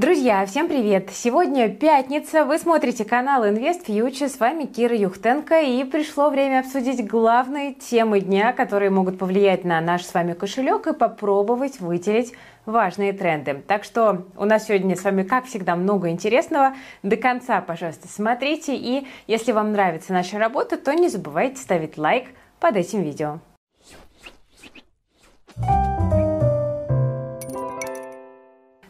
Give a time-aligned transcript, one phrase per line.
[0.00, 1.10] Друзья, всем привет!
[1.12, 7.06] Сегодня пятница, вы смотрите канал Invest Future, с вами Кира Юхтенко, и пришло время обсудить
[7.06, 12.32] главные темы дня, которые могут повлиять на наш с вами кошелек и попробовать выделить
[12.64, 13.62] важные тренды.
[13.68, 16.72] Так что у нас сегодня с вами, как всегда, много интересного.
[17.02, 22.24] До конца, пожалуйста, смотрите, и если вам нравится наша работа, то не забывайте ставить лайк
[22.58, 23.40] под этим видео.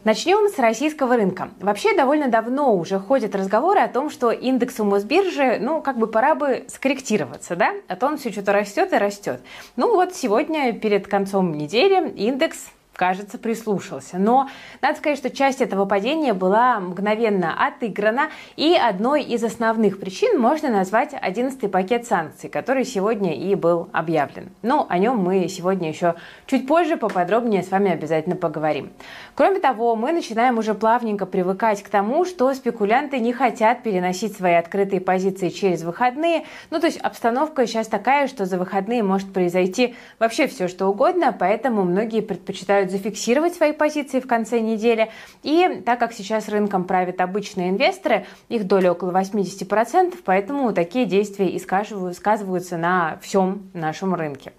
[0.03, 1.51] Начнем с российского рынка.
[1.61, 6.35] Вообще довольно давно уже ходят разговоры о том, что индексу Мосбиржи, ну, как бы пора
[6.35, 7.75] бы скорректироваться, да?
[7.87, 9.43] А то он все что-то растет и растет.
[9.77, 14.19] Ну вот сегодня перед концом недели индекс кажется, прислушался.
[14.19, 14.49] Но
[14.83, 20.71] надо сказать, что часть этого падения была мгновенно отыграна, и одной из основных причин можно
[20.71, 24.51] назвать 11 пакет санкций, который сегодня и был объявлен.
[24.63, 28.91] Но о нем мы сегодня еще чуть позже поподробнее с вами обязательно поговорим.
[29.35, 34.55] Кроме того, мы начинаем уже плавненько привыкать к тому, что спекулянты не хотят переносить свои
[34.55, 36.45] открытые позиции через выходные.
[36.71, 41.35] Ну, то есть обстановка сейчас такая, что за выходные может произойти вообще все, что угодно,
[41.39, 45.11] поэтому многие предпочитают зафиксировать свои позиции в конце недели.
[45.43, 51.49] И так как сейчас рынком правят обычные инвесторы, их доля около 80%, поэтому такие действия
[51.49, 54.53] и сказываются на всем нашем рынке.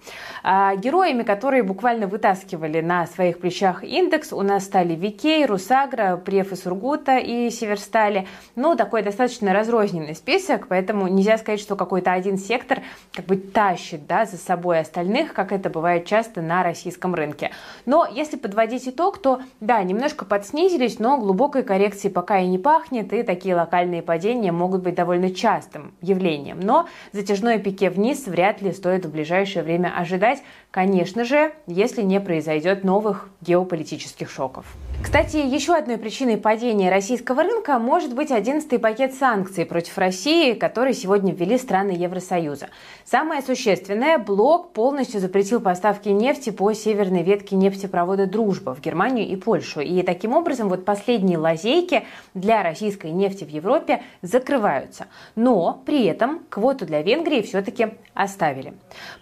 [0.44, 6.52] А героями, которые буквально вытаскивали на своих плечах индекс, у нас стали Викей, Русагра, Преф
[6.52, 8.28] и Сургута и Северстали.
[8.56, 12.82] Ну, такой достаточно разрозненный список, поэтому нельзя сказать, что какой-то один сектор
[13.14, 17.52] как бы тащит да, за собой остальных, как это бывает часто на российском рынке.
[17.86, 23.14] Но если подводить итог, то да, немножко подснизились, но глубокой коррекции пока и не пахнет,
[23.14, 26.60] и такие локальные падения могут быть довольно частым явлением.
[26.60, 32.20] Но затяжное пике вниз вряд ли стоит в ближайшее время ожидать, конечно же, если не
[32.20, 34.66] произойдет новых геополитических шоков.
[35.04, 40.94] Кстати, еще одной причиной падения российского рынка может быть 11-й пакет санкций против России, который
[40.94, 42.70] сегодня ввели страны Евросоюза.
[43.04, 49.36] Самое существенное– блок полностью запретил поставки нефти по северной ветке нефтепровода «Дружба» в Германию и
[49.36, 49.82] Польшу.
[49.82, 52.06] И таким образом вот последние лазейки
[52.36, 55.08] для российской нефти в Европе закрываются.
[55.36, 58.74] Но при этом квоту для Венгрии все-таки оставили.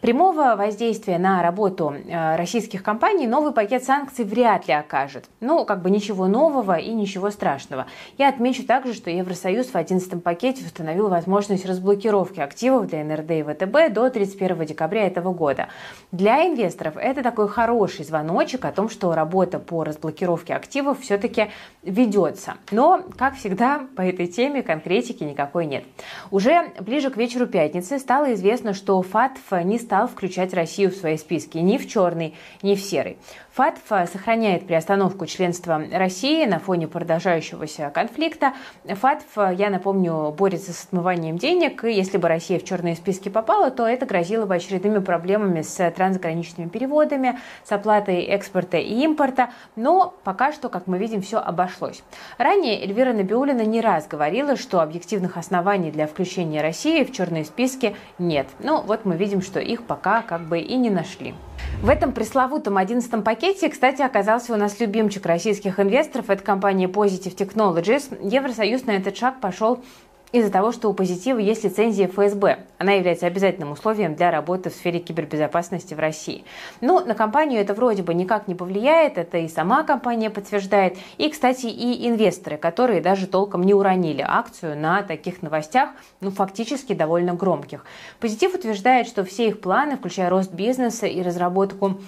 [0.02, 5.26] Прямого воздействия на работу э, российских компаний новый пакет санкций вряд ли окажет.
[5.40, 7.86] Ну, как бы ничего нового и ничего страшного.
[8.18, 13.44] Я отмечу также, что Евросоюз в 11 пакете установил возможность разблокировки активов для НРД и
[13.44, 15.68] ВТБ до 31 декабря этого года.
[16.12, 21.52] Для инвесторов это такой хороший звоночек о том, что работа по разблокировке активов все-таки
[21.84, 22.56] ведется.
[22.72, 25.84] Но, как всегда, по этой теме конкретики никакой нет.
[26.32, 31.16] Уже ближе к вечеру пятницы стало известно, что ФАТФ не стал включать Россию в свои
[31.16, 33.20] списки ни в черный, ни в серый.
[33.54, 38.54] ФАТФ сохраняет приостановку членства России на фоне продолжающегося конфликта.
[38.86, 43.72] ФАТФ, я напомню, борется с отмыванием денег, и если бы Россия в черные списки попала,
[43.72, 50.14] то это грозило бы очередными проблемами с трансграничными переводами, с оплатой экспорта и импорта, но
[50.24, 52.04] пока что, как мы видим, все обошлось.
[52.38, 57.96] Ранее Эльвира Набиулина не раз говорила, что объективных оснований для включения России в черные списки
[58.18, 58.48] нет.
[58.60, 61.34] Ну вот мы видим, что их пока как бы и не нашли.
[61.82, 67.36] В этом пресловутом 11 пакете, кстати, оказался у нас любимчик российских инвесторов, это компания Positive
[67.36, 68.18] Technologies.
[68.22, 69.82] Евросоюз на этот шаг пошел
[70.32, 72.60] из-за того, что у позитива есть лицензия ФСБ.
[72.78, 76.46] Она является обязательным условием для работы в сфере кибербезопасности в России.
[76.82, 80.98] Но на компанию это вроде бы никак не повлияет, это и сама компания подтверждает.
[81.18, 85.90] И, кстати, и инвесторы, которые даже толком не уронили акцию на таких новостях,
[86.22, 87.86] ну, фактически довольно громких.
[88.20, 92.00] Позитив утверждает, что все их планы, включая рост бизнеса и разработку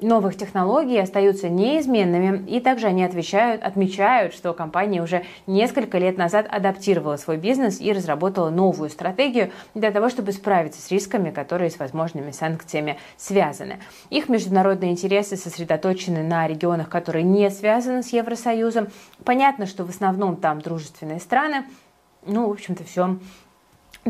[0.00, 6.46] новых технологий остаются неизменными, и также они отвечают, отмечают, что компания уже несколько лет назад
[6.50, 11.78] адаптировала свой бизнес и разработала новую стратегию для того, чтобы справиться с рисками, которые с
[11.78, 13.78] возможными санкциями связаны.
[14.10, 18.88] Их международные интересы сосредоточены на регионах, которые не связаны с Евросоюзом.
[19.24, 21.64] Понятно, что в основном там дружественные страны,
[22.26, 23.18] ну, в общем-то, все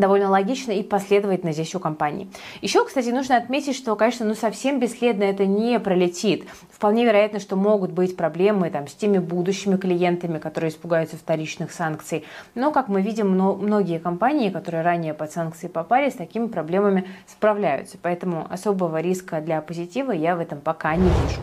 [0.00, 2.29] довольно логично и последовательно здесь у компании.
[2.62, 6.47] Еще, кстати, нужно отметить, что, конечно, ну совсем бесследно это не пролетит.
[6.71, 12.25] Вполне вероятно, что могут быть проблемы там, с теми будущими клиентами, которые испугаются вторичных санкций.
[12.55, 17.99] Но, как мы видим, многие компании, которые ранее под санкции попали, с такими проблемами справляются.
[18.00, 21.43] Поэтому особого риска для позитива я в этом пока не вижу.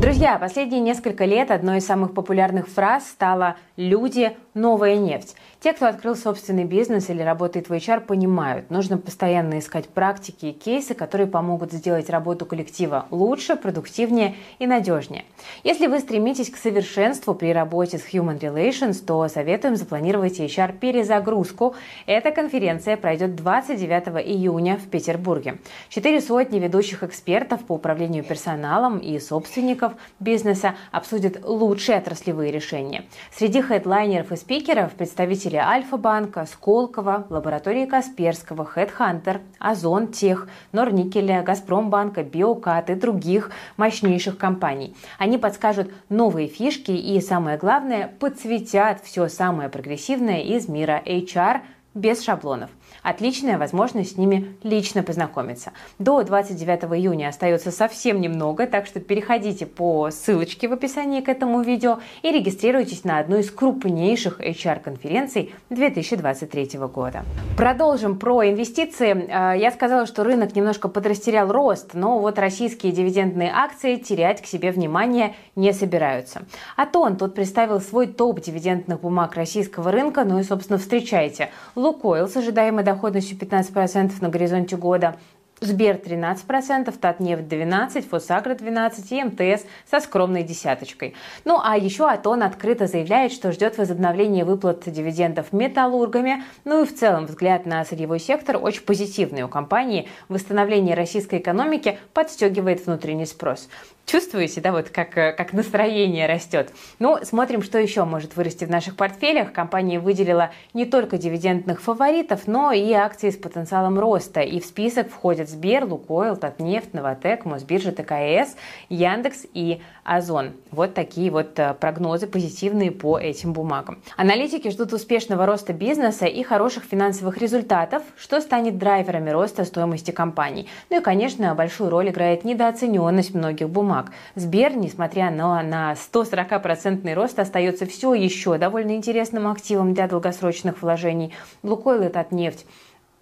[0.00, 5.34] Друзья, последние несколько лет одной из самых популярных фраз стала «люди новая нефть.
[5.60, 10.52] Те, кто открыл собственный бизнес или работает в HR, понимают, нужно постоянно искать практики и
[10.52, 15.24] кейсы, которые помогут сделать работу коллектива лучше, продуктивнее и надежнее.
[15.64, 21.74] Если вы стремитесь к совершенству при работе с Human Relations, то советуем запланировать HR-перезагрузку.
[22.06, 25.58] Эта конференция пройдет 29 июня в Петербурге.
[25.88, 33.06] Четыре сотни ведущих экспертов по управлению персоналом и собственников бизнеса обсудят лучшие отраслевые решения.
[33.36, 42.88] Среди хедлайнеров и спикеров представители Альфа-банка, Сколково, лаборатории Касперского, Хедхантер, Озон Тех, Норникеля, Газпромбанка, Биокат
[42.88, 44.96] и других мощнейших компаний.
[45.18, 51.60] Они подскажут новые фишки и, самое главное, подсветят все самое прогрессивное из мира HR
[51.92, 52.70] без шаблонов.
[53.02, 55.72] Отличная возможность с ними лично познакомиться.
[55.98, 61.62] До 29 июня остается совсем немного, так что переходите по ссылочке в описании к этому
[61.62, 67.24] видео и регистрируйтесь на одну из крупнейших HR-конференций 2023 года.
[67.56, 69.28] Продолжим про инвестиции.
[69.30, 74.46] А, я сказала, что рынок немножко подрастерял рост, но вот российские дивидендные акции терять к
[74.46, 76.42] себе внимание не собираются.
[76.76, 81.50] Атон тут представил свой топ дивидендных бумаг российского рынка, ну и, собственно, встречайте.
[81.74, 85.16] Лукойл с ожидаемой доходностью 15% на горизонте года,
[85.60, 91.14] Сбер 13%, Татнефть 12%, Фосагро 12% и МТС со скромной десяточкой.
[91.44, 96.44] Ну а еще Атон открыто заявляет, что ждет возобновления выплат дивидендов металлургами.
[96.64, 100.08] Ну и в целом взгляд на сырьевой сектор очень позитивный у компании.
[100.28, 103.68] Восстановление российской экономики подстегивает внутренний спрос.
[104.08, 106.72] Чувствуете, да, вот как, э, как настроение растет.
[106.98, 109.52] Ну, смотрим, что еще может вырасти в наших портфелях.
[109.52, 114.40] Компания выделила не только дивидендных фаворитов, но и акции с потенциалом роста.
[114.40, 118.56] И в список входят Сбер, Лукойл, Татнефть, Новотек, Мосбиржа, ТКС,
[118.88, 120.52] Яндекс и Озон.
[120.70, 124.02] Вот такие вот э, прогнозы позитивные по этим бумагам.
[124.16, 130.66] Аналитики ждут успешного роста бизнеса и хороших финансовых результатов, что станет драйверами роста стоимости компаний.
[130.88, 134.12] Ну и, конечно, большую роль играет недооцененность многих бумаг бумаг.
[134.34, 141.34] Сбер, несмотря на, на 140% рост, остается все еще довольно интересным активом для долгосрочных вложений.
[141.62, 142.66] Лукойл– это от нефть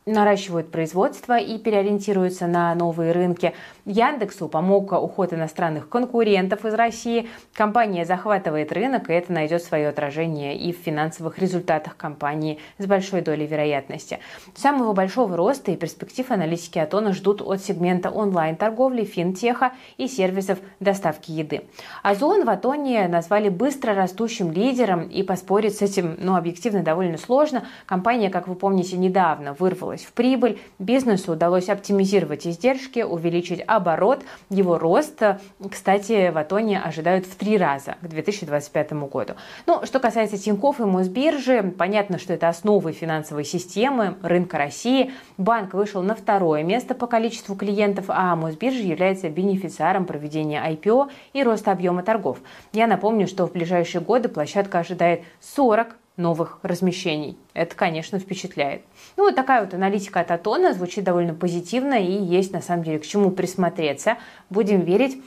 [0.09, 3.55] наращивают производство и переориентируются на новые рынки.
[3.87, 7.29] Яндексу помог уход иностранных конкурентов из России.
[7.53, 13.21] Компания захватывает рынок, и это найдет свое отражение и в финансовых результатах компании с большой
[13.21, 14.21] долей вероятности.
[14.55, 21.33] Самого большого роста и перспектив аналитики Атона ждут от сегмента онлайн-торговли, финтеха и сервисов доставки
[21.33, 21.63] еды.
[22.05, 27.65] Озон в Атоне назвали быстро растущим лидером, и поспорить с этим, ну, объективно довольно сложно.
[27.87, 34.23] Компания, как вы помните, недавно вырвалась вернулась в прибыль, бизнесу удалось оптимизировать издержки, увеличить оборот.
[34.51, 35.23] Его рост,
[35.71, 39.35] кстати, в Атоне ожидают в три раза к 2025 году.
[39.67, 45.13] Ну, что касается Тинькофф и Мосбиржи, понятно, что это основы финансовой системы рынка России.
[45.39, 51.43] Банк вышел на второе место по количеству клиентов, а Мосбиржа является бенефициаром проведения IPO и
[51.43, 52.39] роста объема торгов.
[52.73, 57.39] Я напомню, что в ближайшие годы площадка ожидает 40 новых размещений.
[57.55, 58.83] Это, конечно, впечатляет.
[59.17, 62.99] Ну, вот такая вот аналитика от Атона звучит довольно позитивно и есть, на самом деле,
[62.99, 64.17] к чему присмотреться.
[64.51, 65.23] Будем верить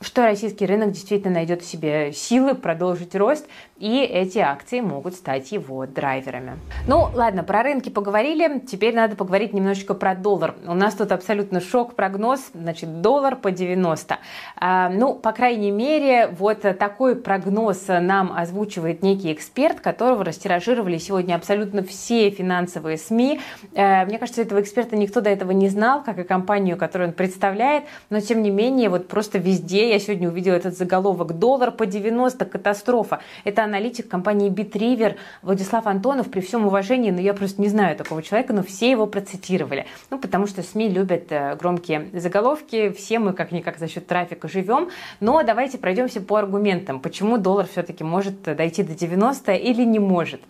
[0.00, 3.46] что российский рынок действительно найдет в себе силы продолжить рост,
[3.78, 6.58] и эти акции могут стать его драйверами.
[6.86, 10.54] Ну, ладно, про рынки поговорили, теперь надо поговорить немножечко про доллар.
[10.66, 14.18] У нас тут абсолютно шок-прогноз, значит, доллар по 90.
[14.56, 21.34] А, ну, по крайней мере, вот такой прогноз нам озвучивает некий эксперт, которого растиражировали сегодня
[21.34, 23.40] абсолютно все финансовые СМИ.
[23.74, 27.14] А, мне кажется, этого эксперта никто до этого не знал, как и компанию, которую он
[27.14, 31.86] представляет, но тем не менее, вот просто везде я сегодня увидела этот заголовок «Доллар по
[31.86, 32.44] 90.
[32.44, 33.20] Катастрофа».
[33.44, 36.30] Это аналитик компании Bitriver Владислав Антонов.
[36.30, 39.86] При всем уважении, но я просто не знаю такого человека, но все его процитировали.
[40.10, 42.90] Ну, потому что СМИ любят э, громкие заголовки.
[42.90, 44.88] Все мы как-никак за счет трафика живем.
[45.20, 47.00] Но давайте пройдемся по аргументам.
[47.00, 50.40] Почему доллар все-таки может дойти до 90 или не может?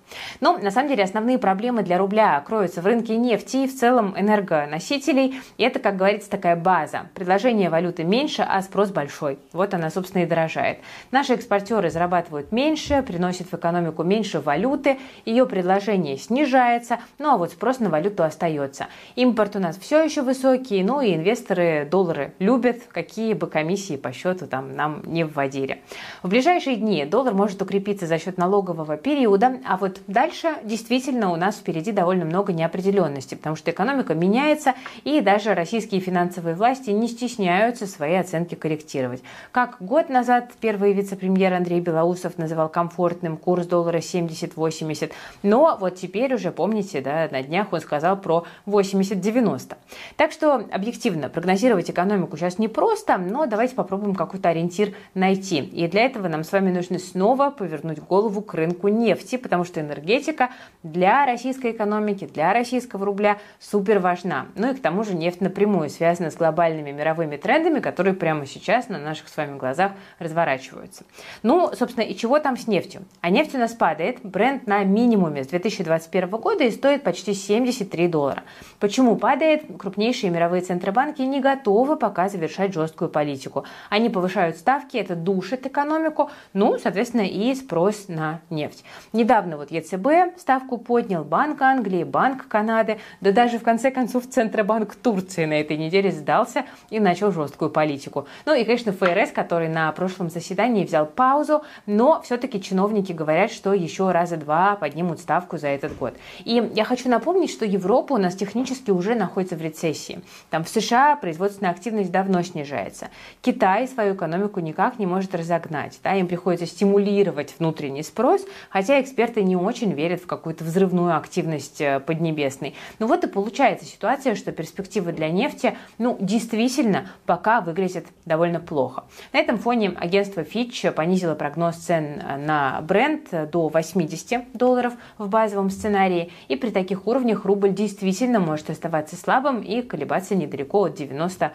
[0.40, 4.14] Ну, на самом деле, основные проблемы для рубля кроются в рынке нефти и в целом
[4.18, 5.40] энергоносителей.
[5.56, 7.08] И это, как говорится, такая база.
[7.14, 9.38] Предложение валюты меньше, а спрос большой большой.
[9.52, 10.78] Вот она, собственно, и дорожает.
[11.10, 17.50] Наши экспортеры зарабатывают меньше, приносят в экономику меньше валюты, ее предложение снижается, ну а вот
[17.50, 18.86] спрос на валюту остается.
[19.16, 24.12] Импорт у нас все еще высокий, ну и инвесторы доллары любят, какие бы комиссии по
[24.12, 25.82] счету там нам не вводили.
[26.22, 31.36] В ближайшие дни доллар может укрепиться за счет налогового периода, а вот дальше действительно у
[31.36, 37.08] нас впереди довольно много неопределенности, потому что экономика меняется, и даже российские финансовые власти не
[37.08, 39.17] стесняются свои оценки корректировать.
[39.18, 39.22] Прогнозировать.
[39.52, 46.34] Как год назад первый вице-премьер Андрей Белоусов называл комфортным курс доллара 70-80, но вот теперь
[46.34, 49.76] уже, помните, да, на днях он сказал про 80-90.
[50.16, 55.58] Так что объективно прогнозировать экономику сейчас непросто, но давайте попробуем какой-то ориентир найти.
[55.58, 59.80] И для этого нам с вами нужно снова повернуть голову к рынку нефти, потому что
[59.80, 60.50] энергетика
[60.82, 64.46] для российской экономики, для российского рубля супер важна.
[64.54, 68.88] Ну и к тому же нефть напрямую связана с глобальными мировыми трендами, которые прямо сейчас
[68.88, 71.04] на наших с вами глазах разворачиваются.
[71.42, 73.02] Ну, собственно, и чего там с нефтью?
[73.20, 78.08] А нефть у нас падает, бренд на минимуме с 2021 года и стоит почти 73
[78.08, 78.42] доллара.
[78.80, 79.64] Почему падает?
[79.76, 83.64] Крупнейшие мировые центробанки не готовы пока завершать жесткую политику.
[83.90, 88.84] Они повышают ставки, это душит экономику, ну, соответственно, и спрос на нефть.
[89.12, 94.94] Недавно вот ЕЦБ ставку поднял, Банк Англии, Банк Канады, да даже в конце концов Центробанк
[94.94, 98.28] Турции на этой неделе сдался и начал жесткую политику.
[98.46, 103.72] Ну и, конечно, ФРС, который на прошлом заседании взял паузу, но все-таки чиновники говорят, что
[103.72, 106.14] еще раза два поднимут ставку за этот год.
[106.44, 110.20] И я хочу напомнить, что Европа у нас технически уже находится в рецессии.
[110.50, 113.08] Там в США производственная активность давно снижается.
[113.42, 115.98] Китай свою экономику никак не может разогнать.
[116.02, 121.80] Да, им приходится стимулировать внутренний спрос, хотя эксперты не очень верят в какую-то взрывную активность
[121.80, 122.74] э, Поднебесной.
[122.98, 129.04] Ну вот и получается ситуация, что перспективы для нефти ну, действительно пока выглядят довольно плохо.
[129.32, 135.70] На этом фоне агентство Fitch понизило прогноз цен на бренд до 80 долларов в базовом
[135.70, 141.52] сценарии, и при таких уровнях рубль действительно может оставаться слабым и колебаться недалеко от 90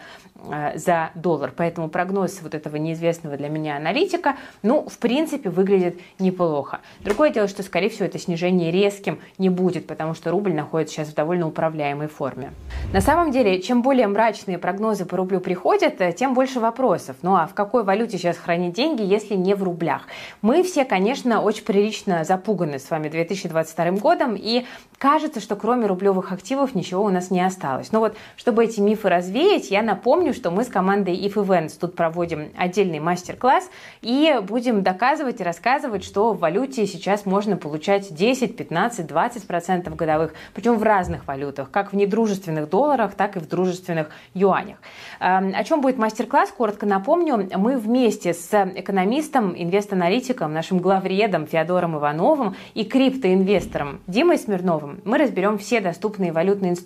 [0.50, 1.52] э, за доллар.
[1.56, 6.80] Поэтому прогноз вот этого неизвестного для меня аналитика, ну, в принципе, выглядит неплохо.
[7.00, 11.08] Другое дело, что, скорее всего, это снижение резким не будет, потому что рубль находится сейчас
[11.08, 12.52] в довольно управляемой форме.
[12.92, 17.16] На самом деле, чем более мрачные прогнозы по рублю приходят, э, тем больше вопросов.
[17.22, 20.02] Ну а в какой валюте сейчас хранить деньги, если не в рублях?
[20.42, 24.64] Мы все, конечно, очень прилично запуганы с вами 2022 годом, и
[24.98, 27.92] кажется, что кроме рублевых активов ничего у нас не осталось.
[27.92, 31.94] Но вот, чтобы эти мифы развеять, я напомню, что мы с командой If Events тут
[31.94, 33.70] проводим отдельный мастер-класс
[34.02, 39.96] и будем доказывать и рассказывать, что в валюте сейчас можно получать 10, 15, 20 процентов
[39.96, 44.78] годовых, причем в разных валютах, как в недружественных долларах, так и в дружественных юанях.
[45.20, 47.48] Эм, о чем будет мастер-класс, коротко напомню.
[47.56, 55.58] Мы вместе с экономистом, инвест-аналитиком, нашим главредом Феодором Ивановым и криптоинвестором Димой Смирновым мы разберем
[55.58, 56.83] все доступные валютные инструменты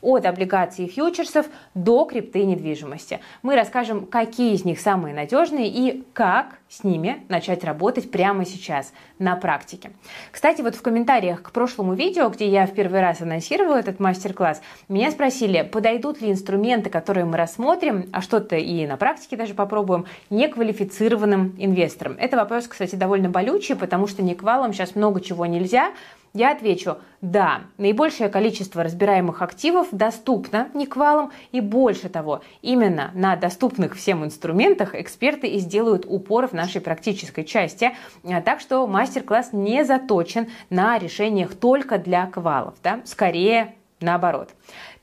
[0.00, 3.20] от облигаций и фьючерсов до крипты и недвижимости.
[3.42, 8.92] Мы расскажем, какие из них самые надежные и как с ними начать работать прямо сейчас
[9.18, 9.90] на практике.
[10.30, 14.62] Кстати, вот в комментариях к прошлому видео, где я в первый раз анонсировала этот мастер-класс,
[14.88, 20.06] меня спросили, подойдут ли инструменты, которые мы рассмотрим, а что-то и на практике даже попробуем,
[20.30, 22.16] неквалифицированным инвесторам.
[22.18, 25.92] Это вопрос, кстати, довольно болючий, потому что неквалам сейчас много чего нельзя,
[26.34, 33.96] я отвечу, да, наибольшее количество разбираемых активов доступно Никвалам, и больше того, именно на доступных
[33.96, 37.92] всем инструментах эксперты и сделают упор в нашей практической части,
[38.24, 43.02] а, так что мастер-класс не заточен на решениях только для квалов, да?
[43.04, 44.50] скорее наоборот.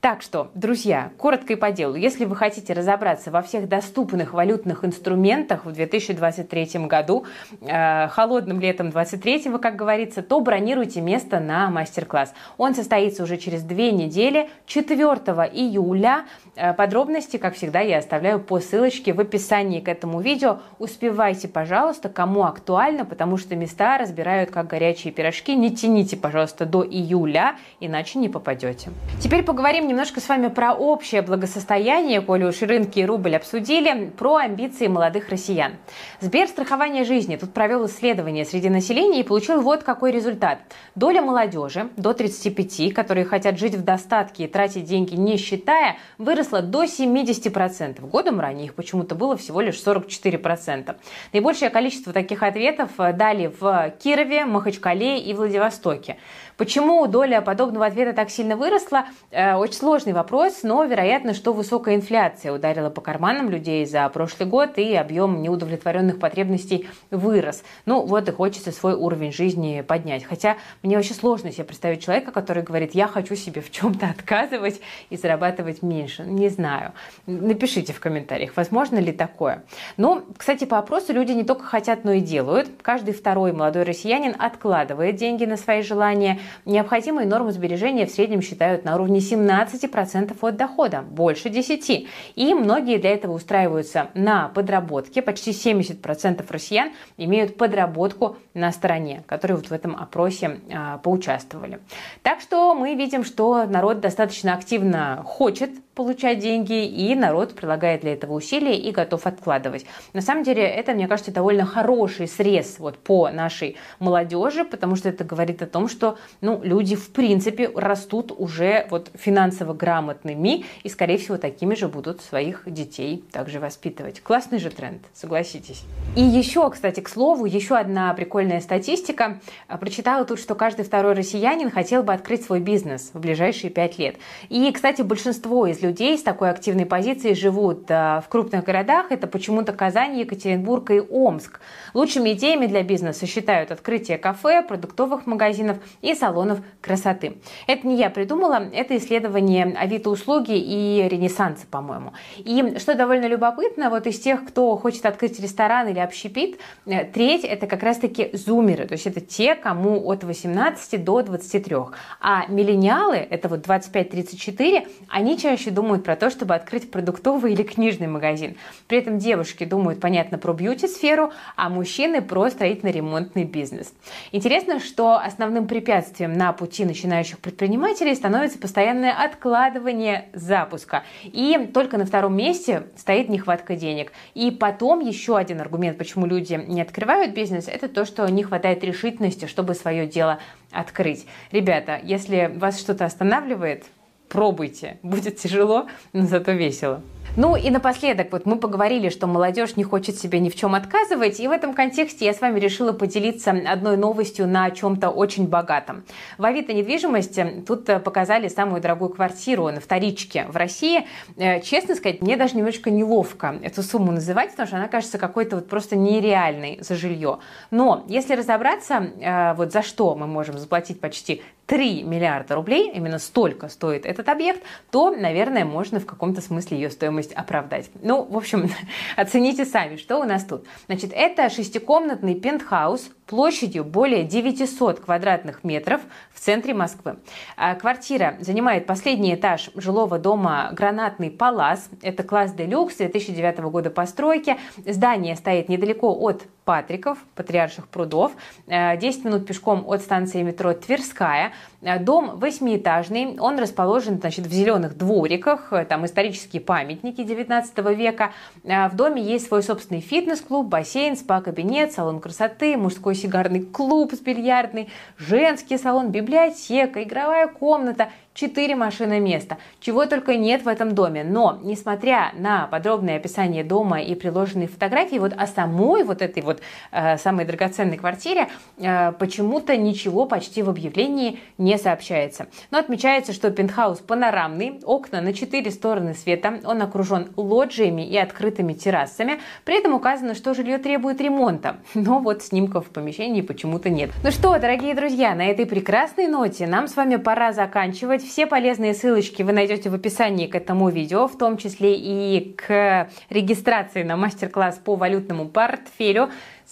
[0.01, 4.85] Так что, друзья, коротко и по делу, если вы хотите разобраться во всех доступных валютных
[4.85, 7.25] инструментах в 2023 году,
[7.59, 12.33] э, холодным летом 2023, как говорится, то бронируйте место на мастер-класс.
[12.57, 16.23] Он состоится уже через две недели, 4 июля.
[16.55, 20.59] Э, подробности, как всегда, я оставляю по ссылочке в описании к этому видео.
[20.77, 25.57] Успевайте, пожалуйста, кому актуально, потому что места разбирают как горячие пирожки.
[25.57, 28.91] Не тяните, пожалуйста, до июля, иначе не попадете.
[29.19, 34.37] Теперь поговорим немножко с вами про общее благосостояние, коли уж рынки и рубль обсудили, про
[34.37, 35.73] амбиции молодых россиян.
[36.21, 40.59] Сберстрахование жизни тут провел исследование среди населения и получил вот какой результат.
[40.95, 46.61] Доля молодежи до 35, которые хотят жить в достатке и тратить деньги не считая, выросла
[46.61, 47.99] до 70%.
[48.07, 50.95] Годом ранее их почему-то было всего лишь 44%.
[51.33, 56.17] Наибольшее количество таких ответов дали в Кирове, Махачкале и Владивостоке.
[56.57, 59.05] Почему доля подобного ответа так сильно выросла?
[59.31, 64.47] Э, очень сложный вопрос, но вероятно, что высокая инфляция ударила по карманам людей за прошлый
[64.47, 67.63] год, и объем неудовлетворенных потребностей вырос.
[67.85, 70.25] Ну вот и хочется свой уровень жизни поднять.
[70.25, 74.81] Хотя мне вообще сложно себе представить человека, который говорит, я хочу себе в чем-то отказывать
[75.09, 76.23] и зарабатывать меньше.
[76.23, 76.91] Не знаю.
[77.25, 79.63] Напишите в комментариях, возможно ли такое.
[79.95, 82.69] Ну, кстати, по опросу люди не только хотят, но и делают.
[82.81, 86.39] Каждый второй молодой россиянин откладывает деньги на свои желания.
[86.65, 92.07] Необходимые нормы сбережения в среднем считают на уровне 17 15% от дохода, больше 10%.
[92.35, 95.21] И многие для этого устраиваются на подработке.
[95.21, 101.79] Почти 70% россиян имеют подработку на стороне, которые вот в этом опросе а, поучаствовали.
[102.23, 108.13] Так что мы видим, что народ достаточно активно хочет получать деньги, и народ прилагает для
[108.13, 109.85] этого усилия и готов откладывать.
[110.13, 115.09] На самом деле, это, мне кажется, довольно хороший срез вот по нашей молодежи, потому что
[115.09, 120.89] это говорит о том, что ну, люди, в принципе, растут уже вот финансово грамотными, и,
[120.89, 124.21] скорее всего, такими же будут своих детей также воспитывать.
[124.21, 125.83] Классный же тренд, согласитесь.
[126.15, 129.41] И еще, кстати, к слову, еще одна прикольная статистика.
[129.67, 134.15] Прочитала тут, что каждый второй россиянин хотел бы открыть свой бизнес в ближайшие пять лет.
[134.47, 139.11] И, кстати, большинство из людей с такой активной позицией живут э, в крупных городах.
[139.11, 141.59] Это почему-то Казань, Екатеринбург и Омск.
[141.93, 147.37] Лучшими идеями для бизнеса считают открытие кафе, продуктовых магазинов и салонов красоты.
[147.67, 152.13] Это не я придумала, это исследование Авито услуги и Ренессанса, по-моему.
[152.37, 157.43] И что довольно любопытно, вот из тех, кто хочет открыть ресторан или общепит, э, треть
[157.43, 161.75] это как раз-таки зумеры, то есть это те, кому от 18 до 23.
[162.21, 168.07] А миллениалы, это вот 25-34, они чаще думают про то, чтобы открыть продуктовый или книжный
[168.07, 168.55] магазин.
[168.87, 173.93] При этом девушки думают, понятно, про бьюти-сферу, а мужчины про строительно-ремонтный бизнес.
[174.31, 181.03] Интересно, что основным препятствием на пути начинающих предпринимателей становится постоянное откладывание запуска.
[181.23, 184.11] И только на втором месте стоит нехватка денег.
[184.33, 188.83] И потом еще один аргумент, почему люди не открывают бизнес, это то, что не хватает
[188.83, 190.39] решительности, чтобы свое дело
[190.71, 191.25] открыть.
[191.51, 193.85] Ребята, если вас что-то останавливает,
[194.29, 194.99] пробуйте.
[195.03, 197.01] Будет тяжело, но зато весело.
[197.35, 201.39] Ну и напоследок, вот мы поговорили, что молодежь не хочет себе ни в чем отказывать,
[201.39, 206.03] и в этом контексте я с вами решила поделиться одной новостью на чем-то очень богатом.
[206.37, 211.05] В Авито недвижимости тут э, показали самую дорогую квартиру на вторичке в России.
[211.37, 215.57] Э, честно сказать, мне даже немножко неловко эту сумму называть, потому что она кажется какой-то
[215.57, 217.39] вот просто нереальной за жилье.
[217.69, 223.19] Но если разобраться, э, вот за что мы можем заплатить почти 3 миллиарда рублей, именно
[223.19, 227.89] столько стоит этот объект, то, наверное, можно в каком-то смысле ее стоимость оправдать.
[228.01, 228.69] Ну, в общем,
[229.15, 230.65] оцените сами, что у нас тут.
[230.87, 236.01] Значит, это шестикомнатный пентхаус площадью более 900 квадратных метров
[236.33, 237.17] в центре Москвы.
[237.55, 241.89] А квартира занимает последний этаж жилого дома «Гранатный палас».
[242.01, 244.57] Это класс «Делюкс» 2009 года постройки.
[244.83, 248.31] Здание стоит недалеко от Патриков, Патриарших прудов,
[248.67, 251.51] 10 э, минут пешком от станции метро Тверская.
[251.81, 258.33] Э, дом восьмиэтажный, он расположен значит, в зеленых двориках, там исторические памятники 19 века.
[258.63, 264.89] В доме есть свой собственный фитнес-клуб, бассейн, спа-кабинет, салон красоты, мужской сигарный клуб с бильярдной,
[265.17, 269.57] женский салон, библиотека, игровая комната 4 машины места.
[269.81, 271.23] Чего только нет в этом доме.
[271.23, 276.61] Но, несмотря на подробное описание дома и приложенные фотографии, вот о самой вот этой вот
[276.91, 282.47] э, самой драгоценной квартире э, почему-то ничего почти в объявлении не сообщается.
[282.71, 288.73] Но отмечается, что пентхаус панорамный, окна на 4 стороны света, он окружен лоджиями и открытыми
[288.73, 289.39] террасами.
[289.65, 291.77] При этом указано, что жилье требует ремонта.
[291.93, 294.11] Но вот снимков в помещении почему-то нет.
[294.23, 298.28] Ну что, дорогие друзья, на этой прекрасной ноте нам с вами пора заканчивать.
[298.29, 303.09] Все полезные ссылочки вы найдете в описании к этому видео, в том числе и к
[303.31, 306.29] регистрации на мастер-класс по валютному портфелю.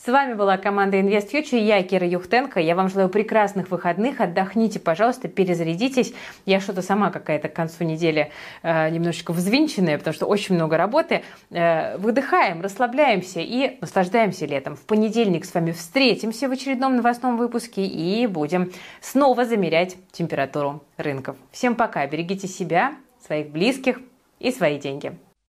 [0.08, 2.62] С вами была команда Invest Future, я Кира Юхтенко.
[2.62, 6.14] Я вам желаю прекрасных выходных, отдохните, пожалуйста, перезарядитесь.
[6.46, 8.32] Я что-то сама какая-то к концу недели
[8.64, 11.24] э, немножечко взвинченная, потому что очень много работы.
[11.50, 14.78] Э, выдыхаем, расслабляемся и наслаждаемся летом.
[14.78, 21.36] В понедельник с вами встретимся в очередном новостном выпуске и будем снова замерять температуру рынков.
[21.52, 22.94] Всем пока, берегите себя,
[23.26, 24.00] своих близких
[24.40, 25.18] и свои деньги.